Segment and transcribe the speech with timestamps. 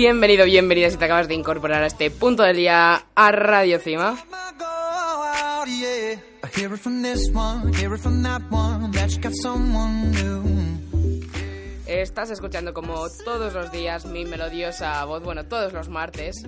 [0.00, 4.16] Bienvenido, bienvenida si te acabas de incorporar a este punto del día a Radio Cima.
[11.88, 16.44] Estás escuchando como todos los días mi melodiosa voz, bueno, todos los martes,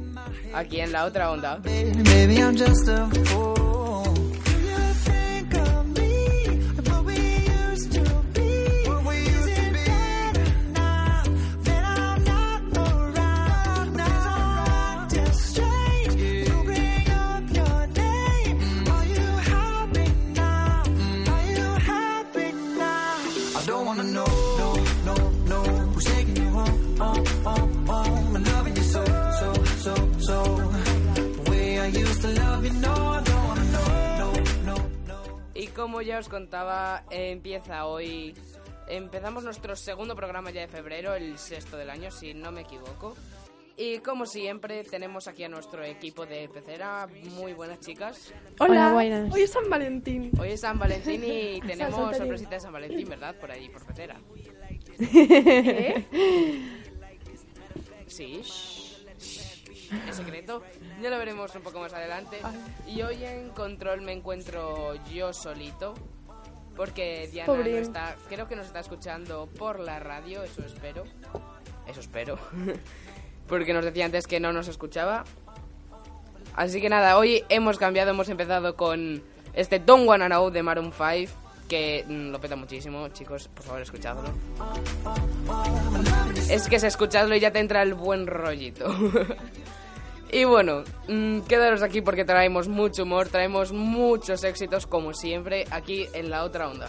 [0.55, 1.61] aquí en la otra onda.
[35.81, 38.35] Como ya os contaba, eh, empieza hoy.
[38.87, 43.17] Empezamos nuestro segundo programa ya de febrero, el sexto del año, si no me equivoco.
[43.79, 47.09] Y como siempre, tenemos aquí a nuestro equipo de pecera.
[47.35, 48.31] Muy buenas chicas.
[48.59, 49.33] Hola, Hola, buenas.
[49.33, 50.31] hoy es San Valentín.
[50.39, 53.35] Hoy es San Valentín y tenemos sorpresita de San Valentín, ¿verdad?
[53.41, 54.21] Por ahí, por pecera.
[54.99, 56.05] ¿Eh?
[58.07, 58.43] Sí.
[60.09, 60.63] Es secreto.
[61.03, 62.39] Ya lo veremos un poco más adelante.
[62.87, 65.95] Y hoy en control me encuentro yo solito.
[66.77, 68.17] Porque Diana no está.
[68.29, 71.05] Creo que nos está escuchando por la radio, eso espero.
[71.87, 72.39] Eso espero.
[73.49, 75.25] porque nos decía antes que no nos escuchaba.
[76.55, 79.23] Así que nada, hoy hemos cambiado, hemos empezado con
[79.53, 81.33] este Don't Wanna Know de Maroon 5.
[81.69, 84.29] Que mm, lo peta muchísimo, chicos, por favor, escuchadlo.
[86.49, 88.87] Es que es escuchadlo y ya te entra el buen rollito.
[90.33, 96.09] y bueno, mm, quedaros aquí porque traemos mucho humor, traemos muchos éxitos como siempre aquí
[96.13, 96.89] en la otra onda.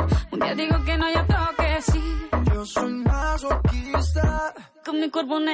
[0.53, 2.29] Día digo que no, y otro que sí.
[2.53, 4.53] Yo soy masoquista
[4.83, 5.51] Con mi cuerpo un Tú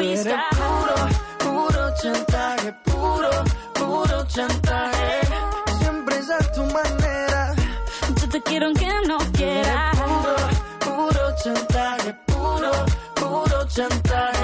[0.00, 0.44] eres egoísta.
[0.50, 3.30] puro, puro chantaje Puro,
[3.72, 5.20] puro chantaje
[5.80, 7.54] Siempre es a tu manera
[8.20, 9.96] Yo te quiero aunque no quieras.
[9.98, 10.36] Puro,
[10.80, 12.70] puro chantaje, puro,
[13.14, 14.43] puro chantaje.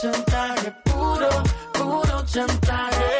[0.00, 1.28] Chantaje, puro,
[1.72, 3.15] puro chantaje.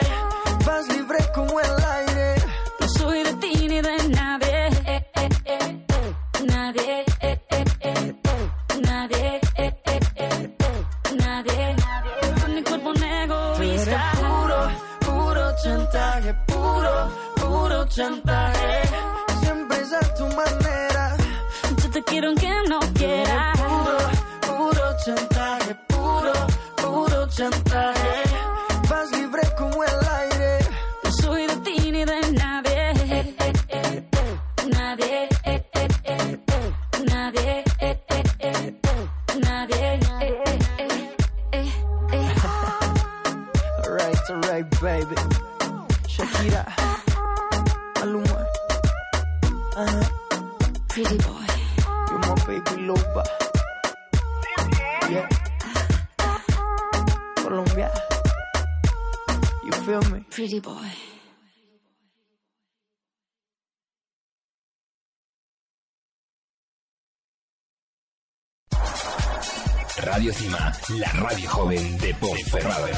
[70.89, 72.89] La radio joven de Ponferrada.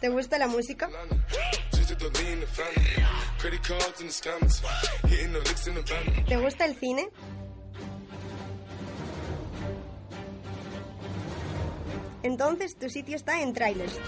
[0.00, 0.88] ¿Te gusta la música?
[6.28, 7.08] ¿Te gusta el cine?
[12.22, 13.98] Entonces tu sitio está en Trailers.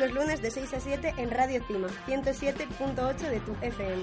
[0.00, 4.02] Los lunes de 6 a 7 en Radio Cima, 107.8 de tu FM.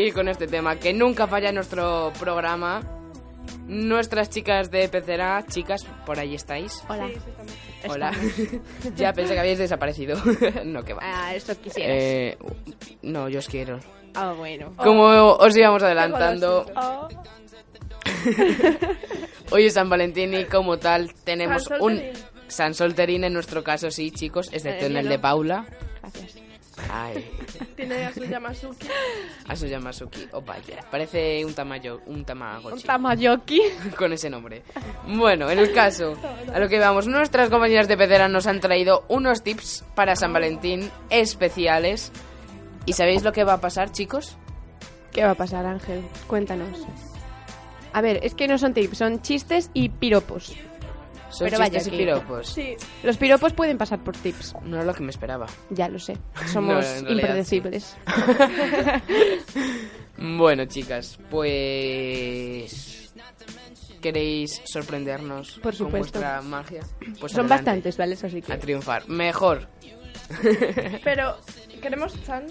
[0.00, 2.80] Y con este tema que nunca falla en nuestro programa,
[3.66, 6.82] nuestras chicas de Pecera, chicas, por ahí estáis.
[6.88, 7.10] Hola.
[7.86, 8.12] Hola.
[8.96, 10.16] ya pensé que habíais desaparecido.
[10.64, 11.02] no, que va.
[11.02, 11.96] Ah, eso quisieras.
[11.98, 12.38] Eh,
[13.02, 13.78] no, yo os quiero.
[14.14, 14.72] Ah, bueno.
[14.78, 17.08] Como os íbamos adelantando, Oh,
[19.50, 22.00] hoy es San Valentín y como tal tenemos San un.
[22.48, 25.66] San Solterín en nuestro caso, sí, chicos, excepto en el de Paula.
[26.90, 27.30] Ay,
[27.76, 28.88] Tiene a su Yamasuki.
[29.48, 30.28] a su Yamasuki.
[30.32, 30.84] Oh, vaya.
[30.90, 32.76] Parece un tamayo, un tamagotchi.
[32.76, 33.60] Un tamayoki.
[33.98, 34.62] con ese nombre.
[35.06, 36.16] Bueno, en el caso,
[36.52, 40.32] a lo que vamos, nuestras compañeras de pecera nos han traído unos tips para San
[40.32, 42.12] Valentín especiales.
[42.86, 44.36] ¿Y sabéis lo que va a pasar, chicos?
[45.12, 46.02] ¿Qué va a pasar, Ángel?
[46.26, 46.68] Cuéntanos.
[47.92, 50.54] A ver, es que no son tips, son chistes y piropos.
[51.30, 52.48] Son Pero vaya chistes y que- piropos.
[52.48, 54.54] Sí, Los piropos pueden pasar por tips.
[54.64, 55.46] No es lo que me esperaba.
[55.70, 56.16] Ya lo sé.
[56.52, 57.96] Somos realidad impredecibles.
[60.22, 63.12] Bueno, chicas, pues...
[64.02, 66.18] ¿Queréis sorprendernos Por con supuesto.
[66.20, 66.80] vuestra magia?
[67.20, 68.18] Pues Son adelante, bastantes, ¿vale?
[68.22, 69.08] Así que A triunfar.
[69.08, 69.66] Mejor.
[71.04, 71.38] pero
[71.80, 72.46] queremos Chan.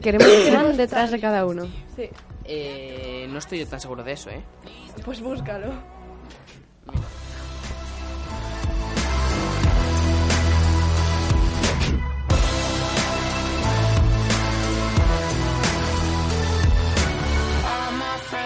[0.00, 1.66] queremos que van detrás de cada uno.
[1.96, 2.08] Sí,
[2.44, 4.42] Eh, no estoy yo tan seguro de eso, ¿eh?
[5.04, 5.72] pues búscalo.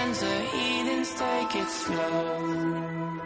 [0.07, 3.21] My friends are heathens, take it slow.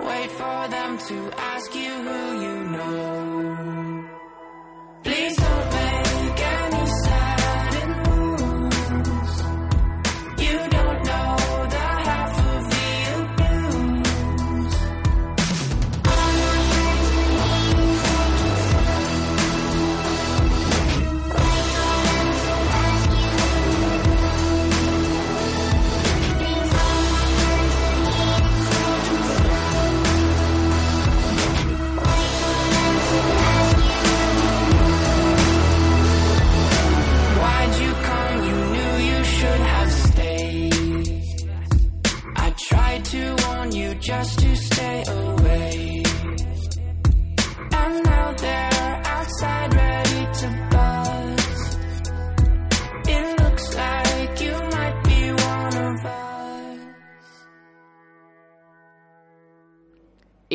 [0.00, 4.08] Wait for them to ask you who you know.
[5.02, 5.69] Please don't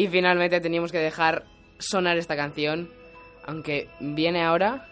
[0.06, 1.46] Y finalmente teníamos que dejar
[1.80, 2.92] sonar esta canción,
[3.44, 4.86] aunque viene ahora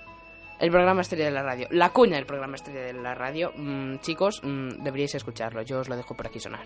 [0.59, 1.67] el programa estrella de la radio.
[1.69, 3.53] La cuña del programa estrella de la radio.
[3.55, 5.61] Mm, chicos, mm, deberíais escucharlo.
[5.61, 6.65] Yo os lo dejo por aquí sonar.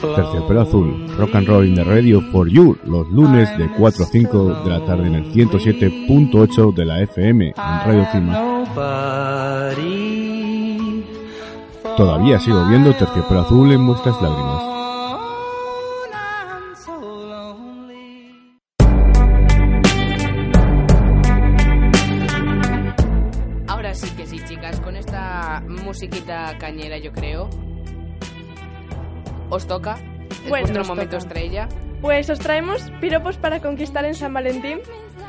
[0.00, 4.06] Terciopelo Azul, Rock and Roll in the Radio for You, los lunes de 4 a
[4.06, 8.64] 5 de la tarde en el 107.8 de la FM en Radio Cima.
[11.96, 14.62] Todavía sigo viendo Terciopelo Azul en vuestras lágrimas.
[23.66, 27.48] Ahora sí que sí, chicas, con esta musiquita cañera, yo creo.
[29.50, 29.94] Os toca.
[30.30, 31.28] Es Bueno, vuestro momento toca.
[31.28, 31.68] estrella.
[32.00, 34.80] Pues os traemos piropos para conquistar en San Valentín.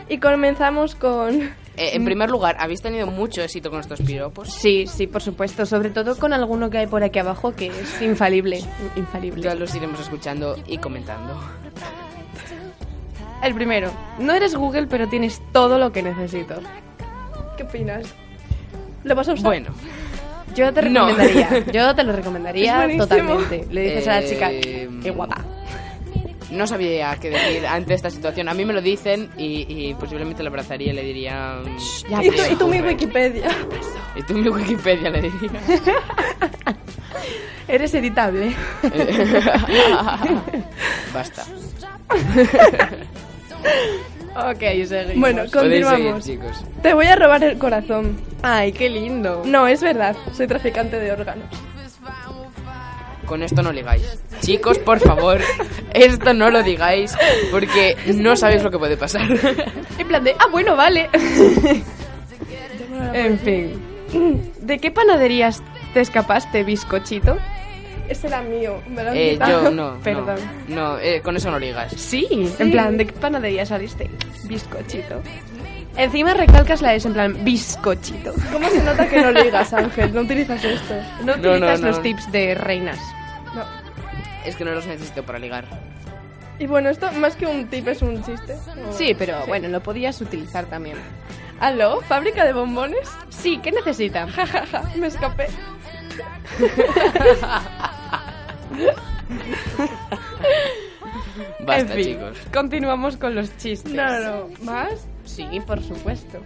[0.09, 1.49] Y comenzamos con.
[1.77, 4.51] Eh, en primer lugar, ¿habéis tenido mucho éxito con estos piropos?
[4.51, 5.65] Sí, sí, por supuesto.
[5.65, 8.63] Sobre todo con alguno que hay por aquí abajo que es infalible.
[8.95, 9.41] Infalible.
[9.43, 11.39] Ya los iremos escuchando y comentando.
[13.43, 13.91] El primero.
[14.19, 16.55] No eres Google, pero tienes todo lo que necesito.
[17.55, 18.05] ¿Qué opinas?
[19.03, 19.45] ¿Lo vas a usar?
[19.45, 19.69] Bueno,
[20.55, 21.05] Yo te No.
[21.07, 21.65] recomendaría.
[21.71, 23.67] Yo te lo recomendaría totalmente.
[23.69, 25.43] Le dices a la chica, Eh, qué guapa.
[26.51, 28.47] No sabía qué decir ante esta situación.
[28.49, 31.59] A mí me lo dicen y, y posiblemente lo abrazaría y le diría...
[32.09, 32.93] ya Y tú, "Tío, y tú mi ocurre".
[32.93, 33.49] Wikipedia.
[34.15, 35.51] Y tú mi Wikipedia le diría.
[37.67, 38.55] Eres editable.
[41.13, 41.43] Basta.
[44.35, 45.19] ok, seguimos.
[45.19, 46.25] Bueno, seguir, continuamos.
[46.25, 46.63] chicos.
[46.81, 48.17] Te voy a robar el corazón.
[48.41, 49.43] Ay, qué lindo.
[49.45, 50.15] No, es verdad.
[50.33, 51.45] Soy traficante de órganos.
[53.27, 54.17] Con esto no ligáis.
[54.39, 55.39] Chicos, por favor,
[55.93, 57.13] esto no lo digáis
[57.51, 59.27] porque no sabéis lo que puede pasar.
[59.99, 61.09] En plan de, ah, bueno, vale.
[63.13, 64.53] en fin.
[64.61, 65.61] ¿De qué panaderías
[65.93, 67.37] te escapaste, bizcochito?
[68.07, 68.81] Ese era mío.
[68.87, 69.99] Me lo han Eh, yo no.
[70.03, 70.37] Perdón.
[70.69, 71.91] No, eh, con eso no ligas.
[71.97, 72.25] Sí,
[72.57, 74.09] en plan, ¿de qué panadería saliste?
[74.45, 75.21] Bizcochito.
[75.97, 78.33] Encima recalcas la S, en plan, bizcochito.
[78.51, 80.13] ¿Cómo se nota que no ligas, Ángel?
[80.13, 80.93] No utilizas esto.
[81.21, 81.91] No No, utilizas no, no.
[81.93, 82.99] los tips de reinas.
[83.55, 83.63] No.
[84.45, 85.65] Es que no los necesito para ligar.
[86.59, 88.53] Y bueno, esto más que un tip es un chiste.
[88.87, 88.93] ¿o?
[88.93, 90.97] Sí, pero bueno, lo podías utilizar también.
[91.59, 92.01] ¿Aló?
[92.01, 93.09] ¿Fábrica de bombones?
[93.29, 94.29] Sí, ¿qué necesitan?
[94.31, 95.47] Jajaja, me escapé.
[101.59, 102.37] Basta, en fin, chicos.
[102.53, 103.93] Continuamos con los chistes.
[103.93, 104.47] No, no, no.
[104.61, 105.07] ¿Más?
[105.27, 106.39] Sí, por supuesto.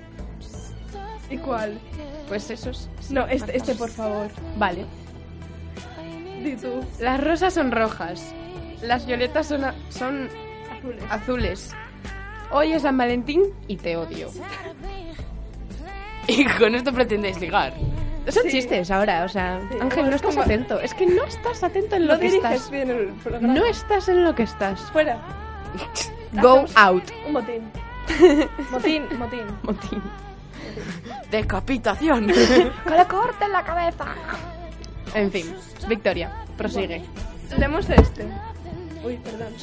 [1.29, 1.79] ¿Y cuál?
[2.27, 2.89] Pues esos.
[3.09, 4.27] No, este, este por favor.
[4.57, 4.85] Vale.
[6.43, 6.83] Di tú.
[6.99, 8.33] Las rosas son rojas.
[8.81, 10.27] Las violetas son, a- son
[10.71, 11.03] Azules.
[11.09, 11.75] azules.
[12.51, 14.29] Hoy es San Valentín y te odio.
[16.27, 17.73] Y con esto pretendéis ligar.
[18.29, 18.51] Son Sí.
[18.51, 20.79] chistes ahora, o sea, Sí, Ángel, no es estás como- atento.
[20.79, 22.71] Es que no estás atento en No lo que diriges estás.
[22.71, 23.53] bien el programa.
[23.53, 24.79] No estás en lo que estás.
[24.91, 25.17] Fuera.
[26.33, 27.03] Go Hacemos out.
[27.25, 27.71] Un motín.
[28.71, 29.45] motín, motín.
[29.63, 30.01] Motín.
[31.29, 32.27] Decapitación.
[32.83, 34.05] ¡Que le corten la cabeza!
[35.13, 35.53] En fin,
[35.87, 37.03] Victoria, prosigue.
[37.57, 38.27] Leemos este.
[39.03, 39.53] Uy, perdón.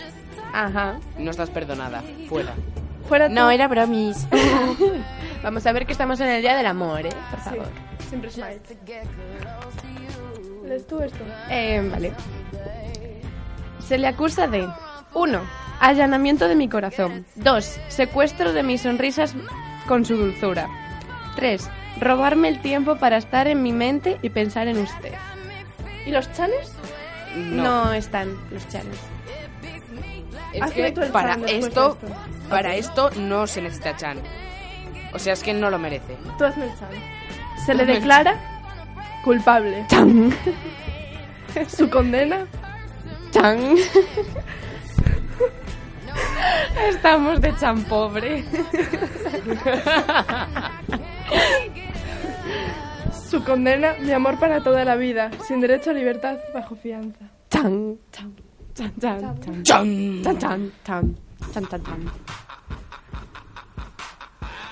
[0.52, 0.99] Ajá.
[1.19, 2.02] No estás perdonada.
[2.28, 2.52] Fuera.
[3.09, 3.35] Fuera tú.
[3.35, 4.26] No, era bromis.
[5.43, 7.11] Vamos a ver que estamos en el Día del Amor, ¿eh?
[7.31, 7.67] Por Sí, favor.
[8.09, 8.61] siempre smile.
[10.67, 11.19] ¿Lees tú esto?
[11.49, 12.12] Eh, vale.
[13.81, 14.69] Se le acusa de
[15.15, 15.41] 1.
[15.81, 17.27] Allanamiento de mi corazón.
[17.37, 17.81] 2.
[17.88, 19.35] Secuestro de mis sonrisas
[19.87, 20.69] con su dulzura.
[21.37, 21.69] 3.
[22.00, 25.12] Robarme el tiempo para estar en mi mente y pensar en usted.
[26.07, 26.73] ¿Y los chanes?
[27.37, 28.99] No, están los chanes.
[30.53, 31.99] Es que para esto.
[32.49, 34.19] para esto no se necesita Chan.
[35.12, 36.17] O sea, es que no lo merece.
[36.38, 36.88] Tú hazme el chan.
[37.65, 38.37] Se le declara
[39.25, 39.85] culpable.
[39.88, 40.33] ¡Chan!
[41.69, 42.47] Su condena.
[43.31, 43.77] ¡Chan!
[46.88, 48.45] Estamos de chan pobre.
[53.30, 57.26] Su condena, mi amor para toda la vida, sin derecho a libertad bajo fianza.
[57.50, 57.99] ¡Chan!
[58.11, 58.35] ¡Chan!
[58.75, 58.95] ¡Chan!
[59.00, 59.64] ¡Chan!
[59.64, 59.64] ¡Chan!
[59.64, 60.23] ¡Chan!
[60.23, 60.38] ¡Chan!
[60.40, 60.73] ¡Chan!
[60.85, 61.16] ¡Chan!
[61.52, 61.66] ¡Chan!
[61.68, 61.83] ¡Chan!
[61.85, 62.12] ¡Chan!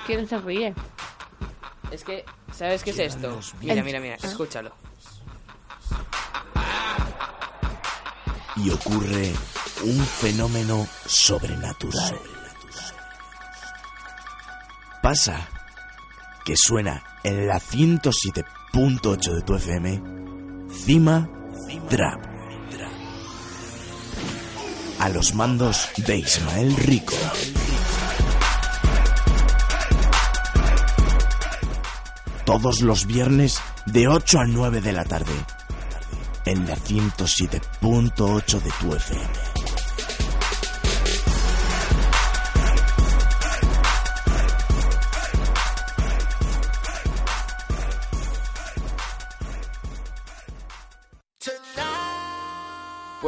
[0.07, 0.75] ¿Quién se ríe?
[1.91, 3.39] Es que, ¿sabes qué es esto?
[3.61, 4.73] Mira, mira, mira, escúchalo.
[8.57, 9.33] y ocurre
[9.83, 12.19] un fenómeno sobrenatural.
[15.03, 15.49] Pasa
[16.45, 20.03] que suena en la 107.8 de tu FM,
[20.85, 21.29] Cima
[21.91, 22.25] Drap.
[24.99, 27.15] A los mandos de Ismael Rico.
[32.45, 35.33] Todos los viernes de 8 a 9 de la tarde.
[36.45, 39.56] En la 107.8 de tu FM.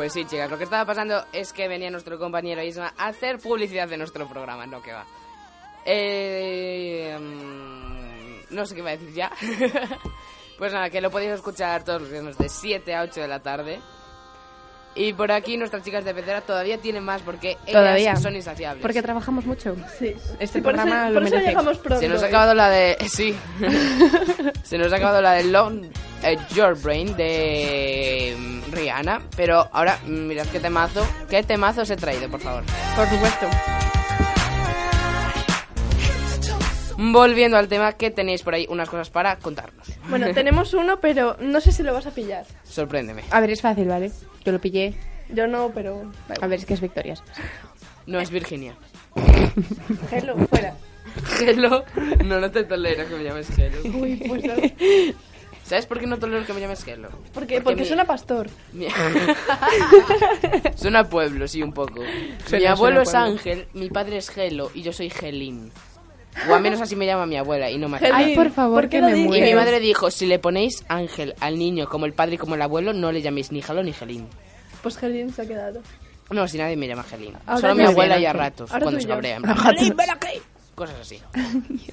[0.08, 3.38] Pues sí, chicas, lo que estaba pasando es que venía nuestro compañero Isma a hacer
[3.38, 5.04] publicidad de nuestro programa, no que va.
[5.84, 9.30] Eh, mm, no sé qué va a decir ya.
[10.58, 13.40] pues nada, que lo podéis escuchar todos los viernes de 7 a 8 de la
[13.40, 13.82] tarde.
[14.98, 18.16] Y por aquí nuestras chicas de pecera todavía tienen más porque ellas Todavía.
[18.16, 18.82] son insaciables.
[18.82, 19.76] Porque trabajamos mucho.
[19.96, 20.12] Sí.
[20.40, 21.48] Este por programa eso, lo por eso merece.
[21.50, 22.00] llegamos pronto.
[22.00, 22.28] Se nos ha ¿eh?
[22.28, 22.96] acabado la de.
[23.08, 23.34] Sí.
[24.64, 25.84] Se nos ha acabado la de Long
[26.24, 29.22] eh, Your Brain de mm, Rihanna.
[29.36, 31.06] Pero ahora, mm, mirad qué temazo.
[31.30, 32.64] ¿Qué temazo os he traído, por favor?
[32.96, 33.46] Por supuesto.
[37.00, 39.86] Volviendo al tema, que tenéis por ahí unas cosas para contarnos.
[40.10, 42.44] Bueno, tenemos uno, pero no sé si lo vas a pillar.
[42.64, 43.22] Sorpréndeme.
[43.30, 44.10] A ver, es fácil, ¿vale?
[44.44, 44.94] Yo lo pillé.
[45.30, 46.10] Yo no, pero...
[46.40, 47.22] A ver, es que es Victorias.
[48.06, 48.74] No es Virginia.
[50.10, 50.74] Hello, fuera.
[51.40, 51.84] Hello.
[52.24, 53.78] No, no te tolero que me llames Hello.
[53.98, 54.54] Uy, pues no.
[55.64, 57.10] ¿Sabes por qué no tolero que me llames Hello?
[57.34, 58.48] Porque, porque mi- suena pastor.
[58.72, 58.88] Mi-
[60.76, 62.00] Suena a pueblo, sí, un poco.
[62.00, 63.52] mi Suena- abuelo suena es pueblo.
[63.62, 65.70] Ángel, mi padre es Gelo y yo soy Gelín.
[66.48, 67.98] O al menos así me llama mi abuela y no me.
[68.12, 69.24] Ay, por favor, ¿Por qué que me dices?
[69.24, 69.46] Y muero.
[69.46, 72.62] mi madre dijo, si le ponéis Ángel al niño como el padre y como el
[72.62, 74.28] abuelo, no le llaméis ni Gelo ni Gelín.
[74.82, 75.80] Pues Gelín se ha quedado.
[76.30, 77.32] No, si nadie me llama Gelín.
[77.46, 79.36] Ahora Solo mi abuela bien, y a ratos, Ahora cuando se cabrea.
[79.36, 79.56] en plan.
[79.56, 80.38] "Gelín, ven aquí".
[80.74, 81.20] Cosas así.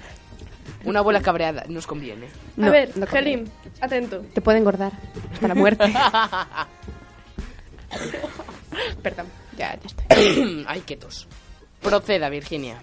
[0.83, 2.27] Una abuela cabreada nos conviene.
[2.57, 3.49] No, a ver, no Gelín,
[3.81, 4.19] atento.
[4.33, 4.91] Te puede engordar.
[5.33, 5.85] Hasta la muerte.
[9.01, 9.25] Perdón.
[9.57, 10.65] Ya, ya estoy.
[10.67, 11.27] Ay, qué tos.
[11.81, 12.77] Proceda, Virginia.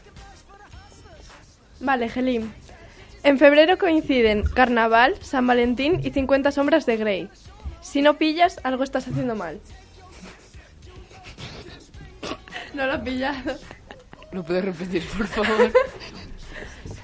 [1.82, 2.52] Vale, Gelín.
[3.24, 7.28] En febrero coinciden Carnaval, San Valentín y 50 sombras de Grey.
[7.82, 9.60] Si no pillas, algo estás haciendo mal.
[12.74, 13.54] No lo he pillado.
[14.32, 15.70] ¿Lo puedes repetir, por favor?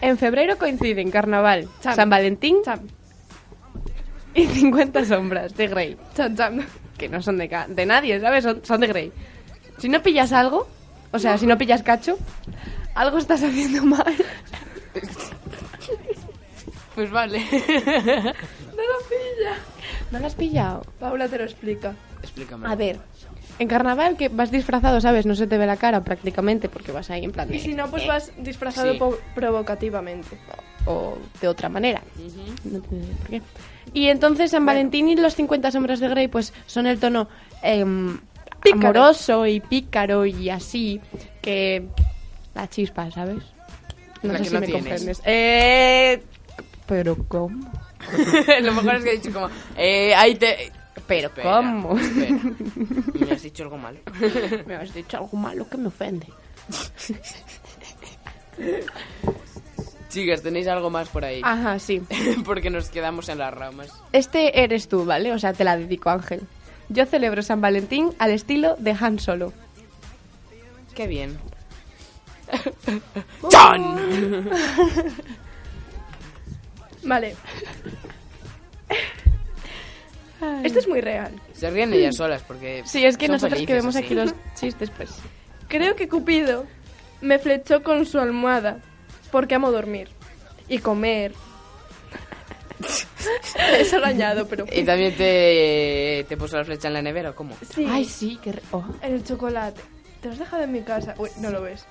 [0.01, 1.97] En febrero coinciden Carnaval, Cham.
[1.97, 2.87] San Valentín Cham,
[4.33, 5.97] y 50 sombras de Grey.
[6.15, 6.65] cham, cham.
[6.97, 8.45] Que no son de, ca- de nadie, ¿sabes?
[8.45, 9.13] Son, son de Grey.
[9.79, 10.69] Si no pillas algo,
[11.11, 12.17] o sea, si no pillas cacho,
[12.95, 14.15] algo estás haciendo mal.
[16.99, 17.39] Pues vale.
[17.49, 19.55] No lo pilla.
[20.11, 20.83] ¿No lo has pillado?
[20.99, 21.95] Paula te lo explica.
[22.23, 22.67] Explícame.
[22.69, 22.99] A ver,
[23.61, 25.25] en carnaval que vas disfrazado, ¿sabes?
[25.25, 27.89] No se te ve la cara prácticamente porque vas ahí en plan Y si no,
[27.89, 29.17] pues vas disfrazado Sí.
[29.37, 30.37] provocativamente.
[30.87, 32.03] o de otra manera.
[32.65, 33.43] No te- ¿Por qué?
[33.95, 37.29] Y entonces San Valentín y los 50 sombras de Grey pues son el tono
[37.63, 38.89] Pícaro.
[39.03, 41.01] amoroso y pícaro y así
[41.43, 41.85] que
[42.57, 43.45] la chispa, ¿sabes?
[44.25, 44.83] No La sé que si no me tienes.
[44.85, 45.23] comprendes.
[45.25, 46.23] Eh,
[46.89, 47.71] pero ¿cómo?
[48.63, 49.49] Lo mejor es que he dicho como...
[49.77, 50.73] Eh, ahí te...
[51.07, 51.97] Pero Espera, ¿cómo?
[51.97, 52.39] espera.
[53.15, 53.99] Me has dicho algo malo.
[54.67, 56.27] me has dicho algo malo que me ofende.
[60.11, 61.41] Chicas, ¿tenéis algo más por ahí?
[61.45, 62.03] Ajá, sí.
[62.45, 63.91] Porque nos quedamos en las ramas.
[64.13, 65.33] Este eres tú, ¿vale?
[65.33, 66.43] O sea, te la dedico, Ángel.
[66.89, 69.53] Yo celebro San Valentín al estilo de Han Solo.
[70.95, 71.39] Qué bien.
[73.51, 74.51] ¡Chan!
[77.09, 77.35] Vale.
[80.63, 81.33] Esto es muy real.
[81.53, 82.83] Se ríen ellas solas porque...
[82.87, 84.05] Sí, es que son nosotros que felices vemos así.
[84.05, 85.11] aquí los chistes, pues...
[85.69, 86.67] Creo que Cupido
[87.21, 88.79] me flechó con su almohada
[89.33, 90.09] porque amo dormir
[90.69, 91.33] y comer.
[93.79, 97.35] Eso lo añado, pero ¿Y también te, te puso la flecha en la nevera o
[97.35, 97.57] cómo?
[97.75, 98.55] sí, Ay, sí, que...
[98.71, 98.85] oh.
[99.03, 99.81] en el chocolate.
[100.21, 101.15] Te lo has dejado en mi casa.
[101.19, 101.85] Uy, no lo ves.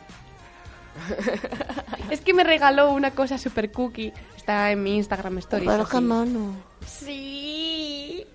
[2.09, 4.13] Es que me regaló una cosa super cookie.
[4.47, 5.69] Está en mi Instagram Stories.
[5.69, 5.99] así.
[6.01, 6.55] mano.
[6.85, 8.25] Sí.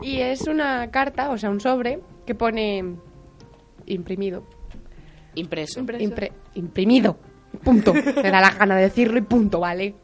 [0.00, 2.94] Y es una carta, o sea, un sobre, que pone
[3.86, 4.44] imprimido.
[5.34, 5.80] Impreso.
[5.80, 7.16] Impre- Impre- imprimido.
[7.64, 7.92] Punto.
[7.92, 9.96] Me da la gana de decirlo y punto, ¿vale?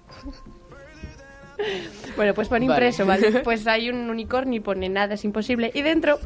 [2.17, 2.87] Bueno, pues pone Vale.
[2.87, 3.31] impreso, ¿vale?
[3.45, 5.71] Pues hay un unicornio y pone nada es imposible.
[5.75, 6.19] Y dentro,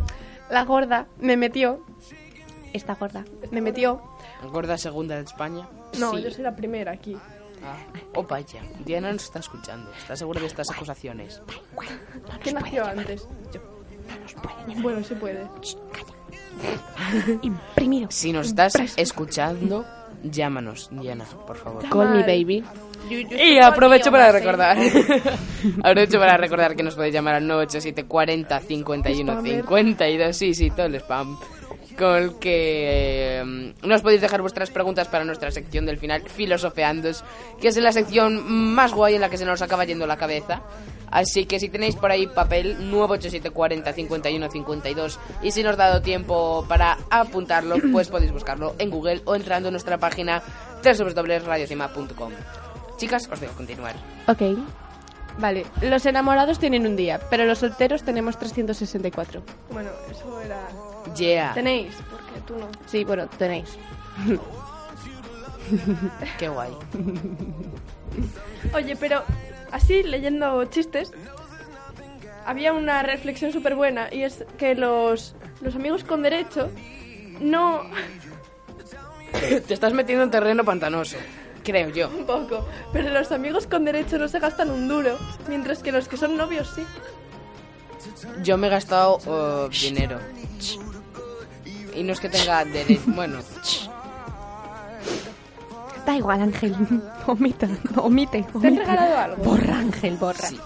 [0.48, 1.84] la gorda me metió.
[2.72, 4.00] Esta gorda me metió.
[4.50, 5.68] Gorda segunda de España.
[5.98, 6.22] No, Sí.
[6.22, 7.14] yo soy la primera aquí.
[7.64, 7.76] Ah.
[8.14, 8.62] Oh, vaya.
[8.84, 9.90] Diana nos está escuchando.
[9.96, 11.40] ¿Estás segura de estas acusaciones?
[12.42, 13.26] ¿Quién nació antes?
[14.82, 15.46] Bueno, se puede.
[17.42, 18.08] Imprimido.
[18.10, 19.84] Si nos estás escuchando,
[20.22, 21.88] llámanos, Diana, por favor.
[21.88, 22.64] Call me baby.
[23.10, 24.78] Y aprovecho para recordar.
[25.82, 29.56] aprovecho para recordar que nos podéis llamar al 987 40 51 Spammer.
[29.56, 30.36] 52.
[30.36, 31.36] Sí, sí, todo el spam.
[31.98, 37.24] Con el que eh, nos podéis dejar vuestras preguntas para nuestra sección del final, Filosofeandos,
[37.60, 38.42] que es la sección
[38.74, 40.62] más guay en la que se nos acaba yendo la cabeza.
[41.10, 46.02] Así que si tenéis por ahí papel 98740 51 52 y si nos ha dado
[46.02, 50.42] tiempo para apuntarlo, pues podéis buscarlo en Google o entrando en nuestra página
[50.82, 52.32] www.radiocima.com.
[52.96, 53.94] Chicas, os dejo continuar.
[54.26, 54.42] Ok.
[55.38, 59.42] Vale, los enamorados tienen un día, pero los solteros tenemos 364.
[59.70, 60.66] Bueno, eso era...
[61.16, 61.52] Yeah.
[61.54, 62.68] Tenéis, porque tú no.
[62.86, 63.76] Sí, bueno, tenéis.
[66.38, 66.72] Qué guay.
[68.74, 69.22] Oye, pero
[69.70, 71.12] así leyendo chistes,
[72.46, 76.70] había una reflexión súper buena y es que los, los amigos con derecho
[77.40, 77.82] no...
[79.66, 81.16] Te estás metiendo en terreno pantanoso,
[81.64, 82.08] creo yo.
[82.08, 86.06] Un poco, pero los amigos con derecho no se gastan un duro, mientras que los
[86.06, 86.84] que son novios sí.
[88.42, 90.18] Yo me he gastado eh, dinero.
[91.96, 93.02] Y no es que tenga derecho.
[93.06, 93.38] Bueno,
[96.06, 96.74] Da igual, Ángel.
[97.26, 98.42] Omita, omite.
[98.42, 98.78] ¿Te han omite.
[98.84, 99.44] regalado algo?
[99.44, 100.48] Borra, Ángel, borra.
[100.48, 100.60] sí.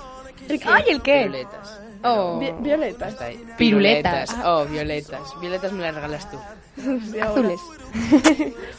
[0.49, 0.69] ¿El qué?
[0.69, 1.19] ¡Ay, el qué!
[1.29, 1.81] Violetas.
[2.03, 2.39] Oh.
[2.41, 3.17] Vi- violetas.
[3.57, 4.37] Piruletas.
[4.45, 5.21] Oh, violetas.
[5.41, 6.39] Violetas me las regalas tú.
[7.23, 7.61] Azules.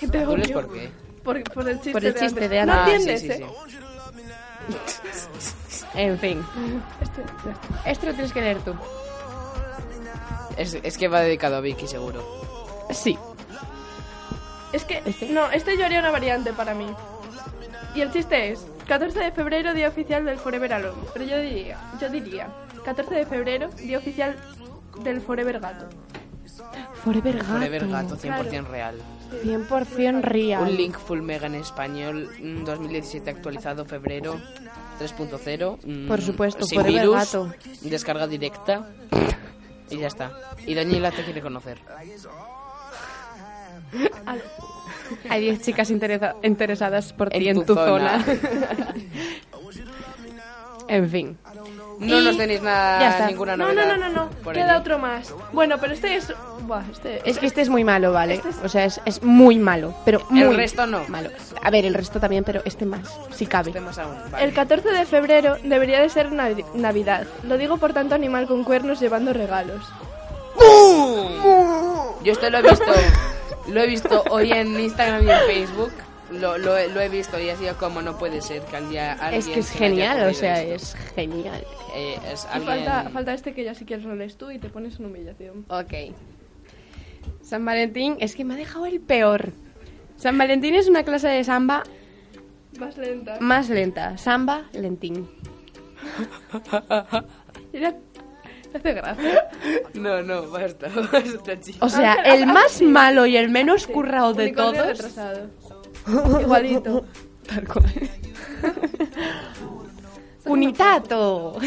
[0.12, 0.92] Te ¿Azules por qué?
[1.24, 2.84] Por, por el chiste, Por el de, chiste de No Ana.
[2.84, 3.46] Ah, sí, entiendes, sí, ¿eh?
[5.96, 6.46] En fin.
[7.02, 7.24] Este.
[7.86, 8.74] Esto lo tienes que leer tú.
[10.58, 12.24] Es, es que va dedicado a Vicky, seguro.
[12.92, 13.18] Sí.
[14.72, 15.02] Es que,
[15.32, 16.88] no, este yo haría una variante para mí.
[17.96, 21.02] Y el chiste es, 14 de febrero, día oficial del Forever Alone.
[21.14, 22.48] Pero yo diría, yo diría,
[22.86, 24.36] 14 de febrero, día oficial
[25.04, 25.88] del Forever Gato.
[27.04, 27.48] Forever Gato.
[27.54, 28.72] Forever Gato, 100% Claro.
[28.72, 28.96] real.
[29.44, 30.62] 100% real.
[30.64, 34.40] Un link full mega en español, mm, 2017 actualizado, febrero
[34.98, 35.78] 3.0.
[35.84, 37.54] mm, Por supuesto, sin Forever virus, Gato.
[37.82, 38.90] descarga directa.
[39.92, 40.32] Y ya está.
[40.68, 41.80] Y Daniela te quiere conocer.
[45.30, 48.24] Hay 10 chicas interesa- interesadas por ti En en, tu tu, zona.
[48.24, 48.40] zona.
[50.90, 51.38] en fin.
[52.00, 53.28] No Y- nos tenéis nada, Ya está.
[53.28, 53.98] ninguna No, no, novedad.
[53.98, 54.30] no, no, no.
[54.44, 54.80] por Queda allí.
[54.82, 55.34] otro más.
[55.52, 56.34] Bueno, pero este es...
[56.62, 57.22] Buah, este...
[57.30, 58.36] Es que este es muy malo, ¿vale?
[58.36, 59.94] Este es- O sea, es, es muy malo.
[60.06, 61.02] Pero muy El resto no.
[61.10, 61.30] malo.
[61.62, 63.72] A ver, el resto también, pero este más, si cabe.
[63.72, 64.46] Este más aún, vale.
[64.46, 67.28] El 14 de febrero debería de ser Navi- Navidad.
[67.44, 69.84] Lo digo por tanto animal con cuernos llevando regalos.
[72.24, 72.86] Yo esto lo he visto,
[73.68, 75.92] lo he visto hoy en Instagram y en Facebook.
[76.32, 78.90] Lo, lo, he- lo he visto y ha sido como no puede ser que al
[78.90, 80.76] día alguien Es que es genial, o ocurrido sea, esto.
[80.76, 81.64] es genial.
[81.96, 82.86] Eh, es alguien...
[82.86, 85.66] falta, falta este que ya si quieres lo lees tú y te pones en humillación.
[85.70, 85.94] Ok.
[87.42, 89.54] San Valentín, es que me ha dejado el peor.
[90.18, 91.84] San Valentín es una clase de samba
[92.78, 93.38] Más lenta.
[93.40, 94.18] más lenta.
[94.18, 95.28] Samba lentín.
[97.72, 99.48] Te hace gracia.
[99.96, 101.82] No, no, basta, basta, chicos.
[101.82, 104.78] O sea, el más malo y el menos currado de todos.
[104.78, 105.50] retrasado.
[106.42, 107.06] Igualito.
[107.48, 107.86] Tal cual.
[110.46, 111.60] Unitato.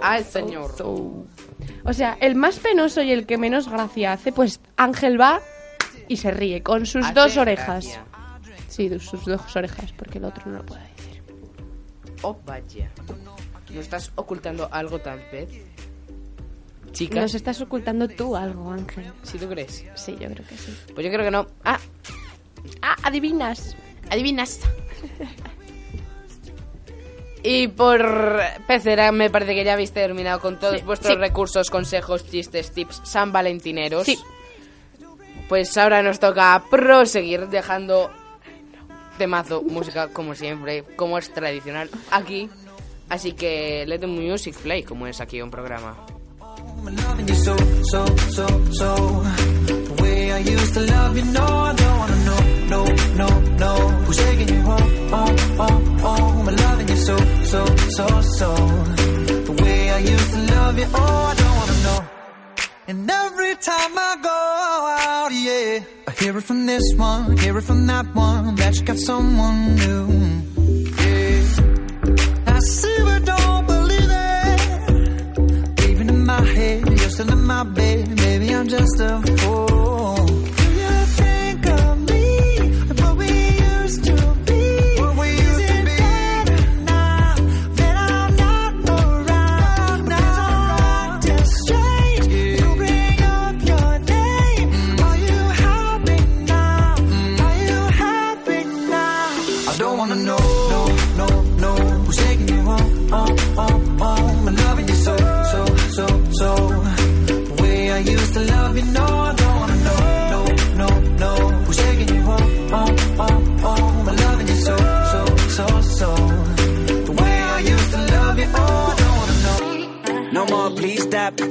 [0.00, 0.70] Al señor.
[1.84, 5.40] O sea, el más penoso y el que menos gracia hace, pues Ángel va
[6.08, 7.84] y se ríe con sus Hace dos orejas.
[7.84, 8.04] gracia.
[8.68, 11.22] Sí, sus dos orejas, porque el otro no lo puede decir.
[12.22, 12.90] Oh, vaya.
[13.70, 15.48] ¿No estás ocultando algo tal vez?
[17.20, 19.12] Nos estás ocultando tú algo, Ángel.
[19.22, 19.84] si tú crees.
[19.94, 20.76] Sí, yo creo que sí.
[20.94, 21.46] Pues yo creo que no.
[21.64, 21.78] Ah,
[22.80, 23.76] Ah, adivinas.
[24.10, 24.60] adivinas.
[27.44, 31.18] Y por pecera me parece que ya habéis terminado con todos Sí, vuestros sí.
[31.18, 34.06] recursos, consejos, chistes, tips san valentineros.
[34.06, 34.16] Sí.
[35.48, 38.10] Pues ahora nos toca proseguir dejando
[39.18, 42.48] temazo, música como siempre, como es tradicional aquí.
[43.08, 45.96] Así que let the music play, como es aquí un programa.
[46.84, 47.56] I'm loving you so,
[47.92, 48.94] so, so, so.
[49.66, 52.40] The way I used to love you, no, I don't wanna know,
[52.72, 52.84] no,
[53.20, 53.28] no,
[53.62, 53.72] no.
[54.04, 56.48] Who's taking you home, home, home, home?
[56.48, 57.64] I'm loving you so, so,
[57.96, 58.06] so,
[58.38, 58.54] so.
[59.48, 62.00] The way I used to love you, oh, I don't wanna know.
[62.88, 64.40] And every time I go
[65.08, 68.84] out, yeah, I hear it from this one, hear it from that one, that you
[68.84, 70.41] got someone new.
[77.30, 78.08] In my bed.
[78.16, 79.61] Maybe I'm just a fool.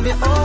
[0.00, 0.39] Love you, oh,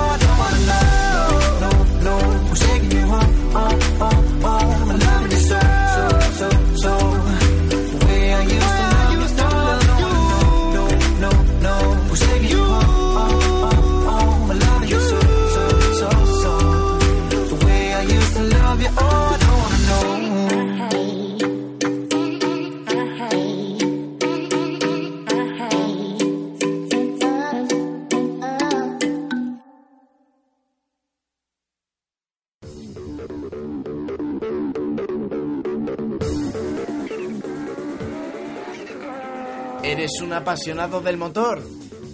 [40.45, 41.60] apasionado del motor?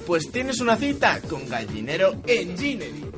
[0.07, 3.11] Pues tienes una cita con Gallinero Engineering.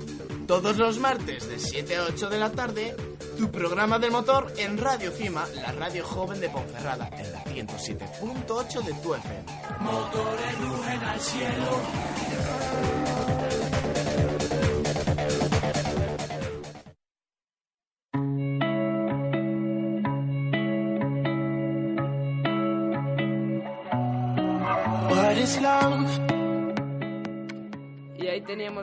[0.48, 2.96] Todos los martes de 7 a 8 de la tarde,
[3.38, 8.84] tu programa del motor en Radio Cima, la radio joven de Ponferrada, en la 107.8
[8.84, 9.44] de tu FM.
[9.82, 11.80] Motores rugen al cielo.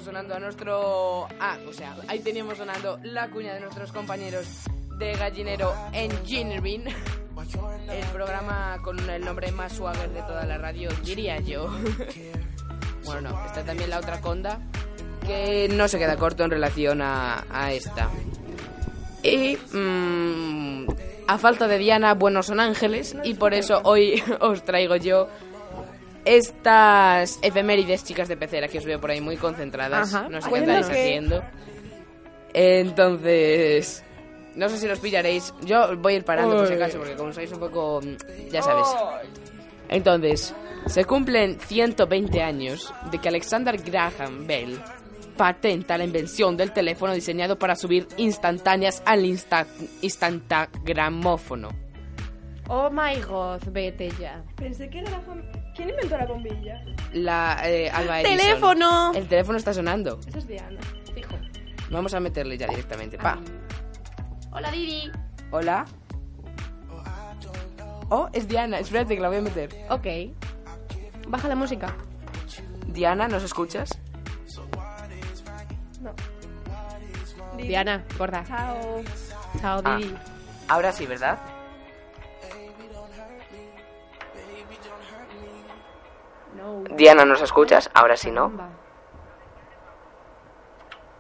[0.04, 1.28] Sonando a nuestro...
[1.38, 4.46] Ah, o sea, ahí teníamos sonando la cuña de nuestros compañeros
[4.98, 6.84] de Gallinero Engineering.
[7.90, 11.68] El programa con el nombre más suave de toda la radio, diría yo.
[13.02, 14.60] Bueno, no, está también la otra conda,
[15.26, 18.10] que no se queda corto en relación a, a esta.
[19.22, 20.86] Y mm,
[21.26, 25.28] a falta de Diana, buenos son ángeles, y por eso hoy os traigo yo
[26.24, 30.14] estas efemérides chicas de pecera que os veo por ahí muy concentradas.
[30.14, 30.28] Ajá.
[30.28, 31.42] No sé qué estáis que- haciendo.
[32.52, 34.04] Entonces,
[34.54, 35.54] no sé si los pillaréis.
[35.62, 38.62] Yo voy a ir parando por si acaso, porque como sois un poco, mm, ya
[38.62, 38.86] sabes.
[39.88, 40.54] Entonces,
[40.86, 44.80] se cumplen 120 años de que Alexander Graham Bell
[45.36, 49.66] patenta la invención del teléfono diseñado para subir instantáneas al insta
[50.02, 51.70] instantagramófono.
[52.68, 54.44] Oh my god, vete ya.
[54.56, 55.42] Pensé que era la fam-
[55.80, 56.84] ¿Quién inventó la bombilla?
[57.14, 58.36] La eh, Alba Edison.
[58.36, 59.12] ¡Teléfono!
[59.14, 60.20] El teléfono está sonando.
[60.28, 60.78] Esa es Diana,
[61.14, 61.34] fijo.
[61.90, 63.16] Vamos a meterle ya directamente.
[63.16, 63.38] Pa.
[64.52, 65.10] Hola Didi.
[65.50, 65.86] Hola.
[68.10, 68.78] Oh, es Diana.
[68.78, 69.70] Espérate que la voy a meter.
[69.88, 70.06] Ok.
[71.28, 71.94] Baja la música.
[72.88, 73.88] Diana, ¿nos escuchas?
[76.02, 76.12] No.
[77.56, 78.44] Diana, gorda.
[78.46, 78.76] Chao.
[79.62, 80.14] Chao, Ah, Didi.
[80.68, 81.38] ahora sí, ¿verdad?
[86.96, 87.90] Diana, ¿nos escuchas?
[87.94, 88.52] Ahora sí, ¿no?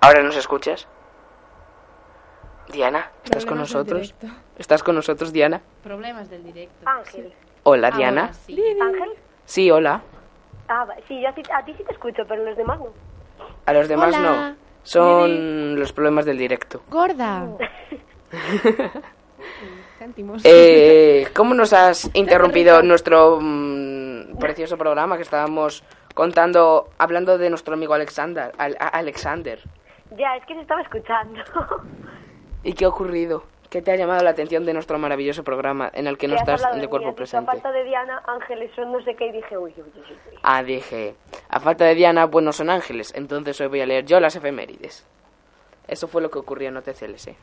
[0.00, 0.86] ¿Ahora nos escuchas?
[2.72, 4.14] Diana, ¿estás con nosotros?
[4.56, 5.60] ¿Estás con nosotros, Diana?
[5.82, 6.88] Problemas del directo.
[6.88, 7.32] Ángel.
[7.64, 8.30] Hola, Diana.
[8.48, 9.10] ¿Ángel?
[9.44, 10.02] Sí, hola.
[10.68, 12.88] Ah, sí, yo a ti, a ti sí te escucho, pero los demás no.
[13.66, 14.50] A los demás Hola.
[14.50, 14.56] no.
[14.82, 16.82] Son los problemas del directo.
[16.88, 17.46] Gorda.
[20.44, 25.82] Eh, ¿Cómo nos has interrumpido nuestro mm, precioso programa que estábamos
[26.14, 28.52] contando, hablando de nuestro amigo Alexander?
[28.58, 29.60] Al- Alexander.
[30.16, 31.40] Ya, es que se estaba escuchando.
[32.62, 33.44] ¿Y qué ha ocurrido?
[33.70, 36.60] ¿Qué te ha llamado la atención de nuestro maravilloso programa en el que no estás
[36.74, 37.48] de cuerpo presente?
[37.48, 40.38] A falta de Diana, Ángeles son no sé qué, y dije, uy, uy, uy, uy.
[40.42, 41.14] Ah, dije,
[41.48, 43.12] a falta de Diana, buenos son ángeles.
[43.14, 45.06] Entonces hoy voy a leer yo las efemérides.
[45.86, 47.36] Eso fue lo que ocurrió, no te celes, ¿eh?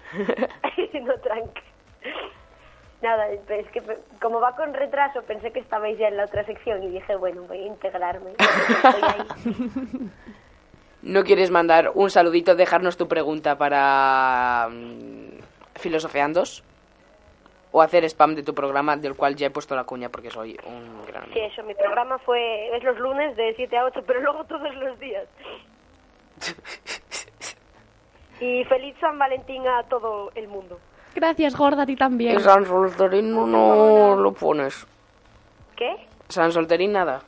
[1.01, 1.61] no, tranqui.
[3.01, 3.81] Nada, es que
[4.19, 7.43] como va con retraso, pensé que estabais ya en la otra sección y dije, bueno,
[7.43, 8.31] voy a integrarme.
[8.31, 10.09] Estoy ahí.
[11.03, 15.39] ¿No quieres mandar un saludito, dejarnos tu pregunta para mm,
[15.75, 16.63] Filosofeandos?
[17.71, 20.57] ¿O hacer spam de tu programa, del cual ya he puesto la cuña porque soy
[20.65, 24.21] un gran Sí, eso, mi programa fue, es los lunes de 7 a 8, pero
[24.21, 25.27] luego todos los días.
[28.39, 30.79] Y feliz San Valentín a todo el mundo.
[31.17, 32.37] Gracias, gorda, a ti también.
[32.37, 34.85] Y San Solterín no, no lo pones.
[35.75, 35.95] ¿Qué?
[36.29, 37.21] San Solterín nada.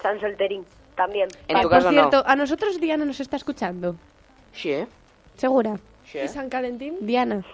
[0.00, 1.28] San Solterín, también.
[1.48, 2.22] En Ah, tu por caso cierto, no.
[2.24, 3.96] a nosotros Diana nos está escuchando.
[4.52, 4.86] Sí, ¿eh?
[5.34, 5.74] ¿Segura?
[6.04, 6.20] Sí.
[6.20, 6.98] ¿Y San Calentín?
[7.00, 7.44] Diana.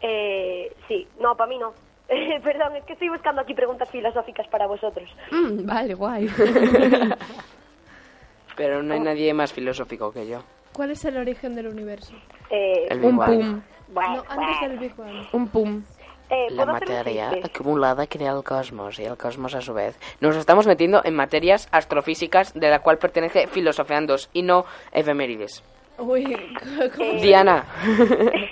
[0.00, 1.72] Eh, sí, no, para mí no.
[2.08, 5.08] Eh, perdón, es que estoy buscando aquí preguntas filosóficas para vosotros.
[5.30, 6.28] Mm, vale, guay.
[8.56, 10.42] Pero no hay nadie más filosófico que yo.
[10.72, 12.12] ¿Cuál es el origen del universo?
[12.50, 13.40] Eh, El Big Un Bang.
[13.40, 13.60] pum.
[13.88, 15.26] No, antes del Big Bang.
[15.32, 15.82] Un pum.
[16.28, 19.72] Eh, La ¿puedo hacer un materia acumulada crea el cosmos y el cosmos a su
[19.74, 19.96] vez.
[20.20, 25.62] Nos estamos metiendo en materias astrofísicas de la cual pertenece Filosofeandos y no efemérides.
[25.98, 26.36] Uy,
[26.96, 27.12] ¿cómo?
[27.20, 27.64] Diana.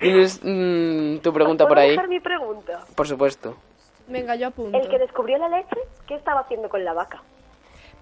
[0.00, 1.90] ¿Tienes mm, tu pregunta por ¿Puedo ahí?
[1.90, 2.80] dejar mi pregunta?
[2.94, 3.56] Por supuesto.
[4.06, 4.78] Venga, yo apunto.
[4.78, 7.20] El que descubrió la leche, ¿qué estaba haciendo con la vaca?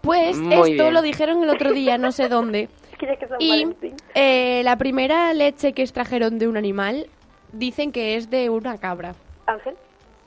[0.02, 0.94] Pues Muy esto bien.
[0.94, 2.68] lo dijeron el otro día, no sé dónde.
[2.98, 3.66] Que San Y
[4.14, 7.08] eh, la primera leche que extrajeron de un animal
[7.52, 9.14] dicen que es de una cabra.
[9.46, 9.74] ¿Ángel?